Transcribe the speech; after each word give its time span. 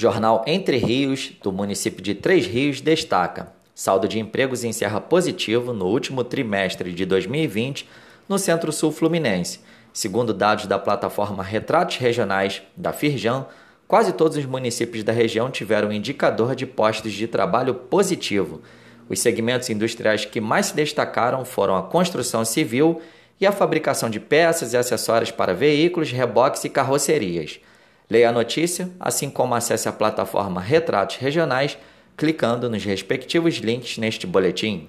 Jornal 0.00 0.44
Entre 0.46 0.76
Rios, 0.76 1.32
do 1.42 1.50
município 1.50 2.00
de 2.00 2.14
Três 2.14 2.46
Rios, 2.46 2.80
destaca: 2.80 3.52
saldo 3.74 4.06
de 4.06 4.20
empregos 4.20 4.62
encerra 4.62 5.00
positivo 5.00 5.72
no 5.72 5.86
último 5.86 6.22
trimestre 6.22 6.92
de 6.92 7.04
2020 7.04 7.88
no 8.28 8.38
Centro-Sul 8.38 8.92
Fluminense. 8.92 9.58
Segundo 9.92 10.32
dados 10.32 10.66
da 10.66 10.78
plataforma 10.78 11.42
Retratos 11.42 11.96
Regionais 11.96 12.62
da 12.76 12.92
Firjan, 12.92 13.46
quase 13.88 14.12
todos 14.12 14.36
os 14.36 14.46
municípios 14.46 15.02
da 15.02 15.12
região 15.12 15.50
tiveram 15.50 15.88
um 15.88 15.92
indicador 15.92 16.54
de 16.54 16.64
postos 16.64 17.12
de 17.12 17.26
trabalho 17.26 17.74
positivo. 17.74 18.62
Os 19.08 19.18
segmentos 19.18 19.68
industriais 19.68 20.24
que 20.24 20.40
mais 20.40 20.66
se 20.66 20.76
destacaram 20.76 21.44
foram 21.44 21.76
a 21.76 21.82
construção 21.82 22.44
civil 22.44 23.02
e 23.40 23.44
a 23.44 23.50
fabricação 23.50 24.08
de 24.08 24.20
peças 24.20 24.74
e 24.74 24.76
acessórios 24.76 25.32
para 25.32 25.54
veículos, 25.54 26.12
reboques 26.12 26.62
e 26.62 26.68
carrocerias. 26.68 27.58
Leia 28.08 28.28
a 28.28 28.32
notícia, 28.32 28.90
assim 29.00 29.28
como 29.28 29.54
acesse 29.54 29.88
a 29.88 29.92
plataforma 29.92 30.60
Retratos 30.60 31.16
Regionais, 31.16 31.76
clicando 32.16 32.70
nos 32.70 32.84
respectivos 32.84 33.56
links 33.56 33.98
neste 33.98 34.26
boletim. 34.26 34.86